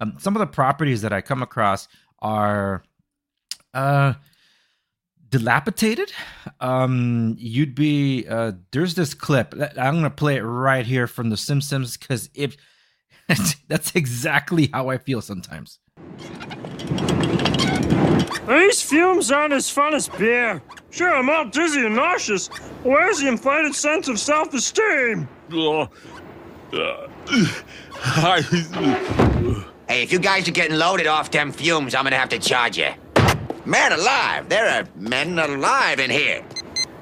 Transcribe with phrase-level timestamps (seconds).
[0.00, 1.88] Um, some of the properties that I come across
[2.20, 2.82] are
[3.74, 4.14] uh,
[5.28, 6.12] dilapidated.
[6.60, 9.54] Um, you'd be uh, there's this clip.
[9.76, 12.56] I'm gonna play it right here from The Simpsons because if
[13.68, 15.78] that's exactly how I feel sometimes.
[18.48, 20.62] These fumes aren't as fun as beer.
[20.90, 22.48] Sure, I'm all dizzy and nauseous.
[22.82, 25.28] Where's the inflated sense of self-esteem?
[29.88, 32.76] Hey, if you guys are getting loaded off them fumes, I'm gonna have to charge
[32.76, 32.90] you.
[33.64, 36.44] Man alive, there are men alive in here.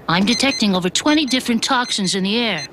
[0.09, 2.65] I'm detecting over 20 different toxins in the air.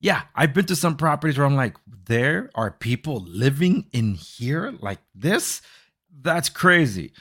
[0.00, 1.76] Yeah, I've been to some properties where I'm like,
[2.06, 5.62] there are people living in here like this?
[6.22, 7.12] That's crazy.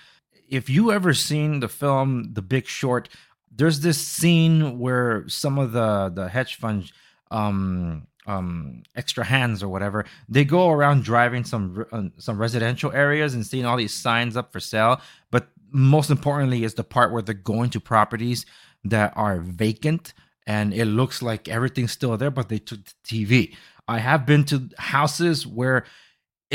[0.50, 3.08] If you ever seen the film The Big Short,
[3.52, 6.91] there's this scene where some of the the hedge fund
[7.30, 13.34] um um extra hands or whatever they go around driving some uh, some residential areas
[13.34, 15.02] and seeing all these signs up for sale.
[15.32, 18.46] But most importantly is the part where they're going to properties
[18.84, 20.14] that are vacant
[20.48, 23.55] and it looks like everything's still there but they took the tv
[23.88, 25.86] i have been to houses where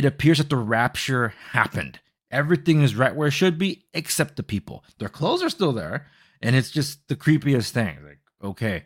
[0.00, 2.00] it appears that the rapture happened.
[2.30, 4.84] Everything is right where it should be except the people.
[4.98, 6.06] Their clothes are still there
[6.40, 7.98] and it's just the creepiest thing.
[8.04, 8.84] Like okay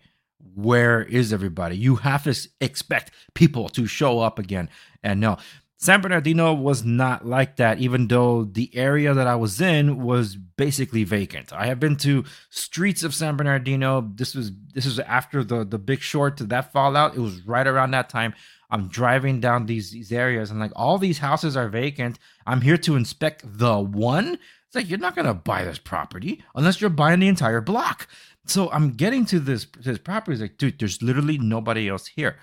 [0.55, 1.77] where is everybody?
[1.77, 4.69] You have to expect people to show up again.
[5.03, 5.39] And no,
[5.77, 10.34] San Bernardino was not like that, even though the area that I was in was
[10.34, 11.53] basically vacant.
[11.53, 14.11] I have been to streets of San Bernardino.
[14.14, 17.17] This was this was after the the big short to that fallout.
[17.17, 18.33] It was right around that time.
[18.70, 22.19] I'm driving down these these areas and like all these houses are vacant.
[22.47, 24.39] I'm here to inspect the one.
[24.67, 28.08] It's like you're not gonna buy this property unless you're buying the entire block
[28.47, 30.39] so I'm getting to this this property.
[30.39, 32.39] Like, dude, there's literally nobody else here.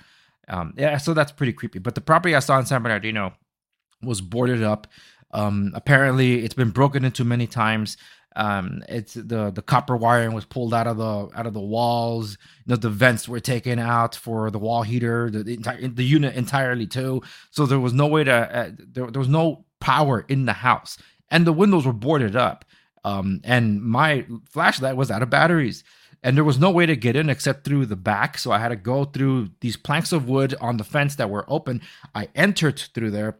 [0.47, 1.79] Um, yeah, so that's pretty creepy.
[1.79, 3.33] But the property I saw in San Bernardino
[4.01, 4.87] was boarded up.
[5.31, 7.97] Um, apparently, it's been broken into many times.
[8.35, 12.37] Um, it's the the copper wiring was pulled out of the out of the walls.
[12.65, 16.03] You know, the vents were taken out for the wall heater, the, the entire the
[16.03, 17.21] unit entirely too.
[17.51, 20.97] So there was no way to uh, there, there was no power in the house,
[21.29, 22.65] and the windows were boarded up.
[23.03, 25.83] Um, and my flashlight was out of batteries
[26.23, 28.37] and there was no way to get in except through the back.
[28.37, 31.45] So I had to go through these planks of wood on the fence that were
[31.47, 31.81] open.
[32.13, 33.39] I entered through there.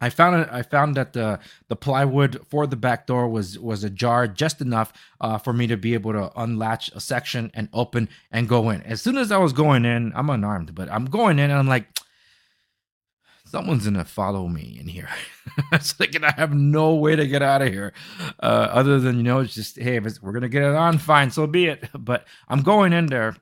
[0.00, 0.50] I found.
[0.50, 4.92] I found that the the plywood for the back door was was ajar just enough
[5.20, 8.82] uh, for me to be able to unlatch a section and open and go in.
[8.82, 11.68] As soon as I was going in, I'm unarmed, but I'm going in and I'm
[11.68, 11.86] like,
[13.54, 15.08] someone's gonna follow me in here.
[15.72, 17.92] it's like, I have no way to get out of here,
[18.42, 21.46] uh, other than you know, it's just hey, we're gonna get it on, fine, so
[21.46, 21.88] be it.
[21.98, 23.36] But I'm going in there,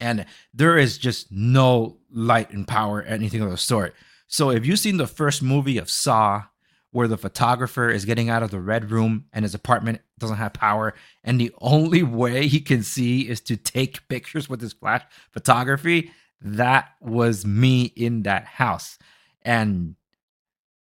[0.00, 3.94] and there is just no light and power, anything of the sort.
[4.26, 6.42] So if you've seen the first movie of Saw,
[6.90, 10.54] where the photographer is getting out of the red room and his apartment doesn't have
[10.54, 10.92] power,
[11.22, 16.10] and the only way he can see is to take pictures with his flash photography.
[16.40, 18.98] That was me in that house
[19.46, 19.94] and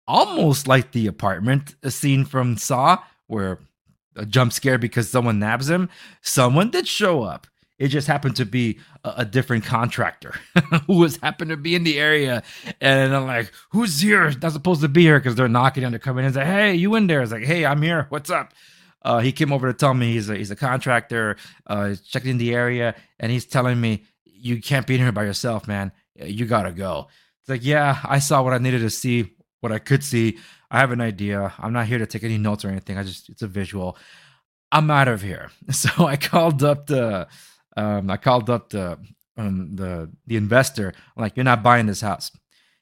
[0.07, 3.59] almost like the apartment a scene from Saw where
[4.15, 5.89] a jump scare because someone nabs him.
[6.21, 7.45] Someone did show up.
[7.79, 10.35] It just happened to be a, a different contractor
[10.87, 12.43] who was happened to be in the area.
[12.79, 14.31] And I'm like, who's here?
[14.41, 16.75] Not supposed to be here because they're knocking and they're coming in and say, hey,
[16.75, 17.21] you in there?
[17.21, 18.05] It's like, hey, I'm here.
[18.09, 18.53] What's up?
[19.01, 21.35] Uh, he came over to tell me he's a, he's a contractor,
[21.67, 25.67] uh, checking the area, and he's telling me, you can't be in here by yourself,
[25.67, 25.91] man.
[26.15, 27.07] You gotta go.
[27.43, 30.37] It's like, yeah, I saw what I needed to see, what I could see.
[30.71, 31.53] I have an idea.
[31.59, 32.97] I'm not here to take any notes or anything.
[32.97, 33.97] I just, it's a visual.
[34.71, 35.51] I'm out of here.
[35.71, 37.27] So I called up the,
[37.75, 38.97] um, I called up the,
[39.35, 40.93] um, the, the investor.
[40.95, 42.31] I'm like, you're not buying this house,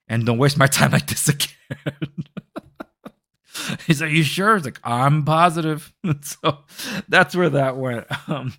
[0.08, 1.96] and don't waste my time like this again.
[3.88, 4.58] He's like, you sure?
[4.58, 5.92] It's like, I'm positive.
[6.22, 6.60] so
[7.10, 8.06] that's where that went.
[8.30, 8.54] Um,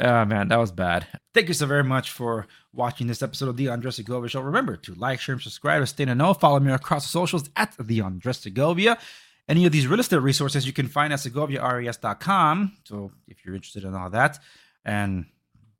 [0.00, 1.06] Oh man, that was bad.
[1.34, 4.40] Thank you so very much for watching this episode of the Andres Segovia Show.
[4.40, 6.32] Remember to like, share, and subscribe to stay in know.
[6.32, 8.98] Follow me across the socials at the Andres Segovia.
[9.46, 12.76] Any of these real estate resources you can find at segoviares.com.
[12.84, 14.38] So if you're interested in all that,
[14.84, 15.26] and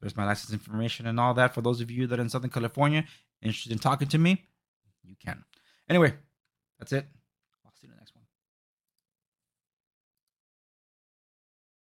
[0.00, 2.50] there's my license information and all that for those of you that are in Southern
[2.50, 3.04] California
[3.40, 4.44] interested in talking to me,
[5.02, 5.44] you can.
[5.88, 6.12] Anyway,
[6.78, 7.06] that's it.